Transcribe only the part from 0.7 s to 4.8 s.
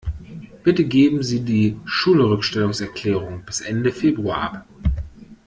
geben Sie die Schulrückstellungserklärung bis Ende Februar ab.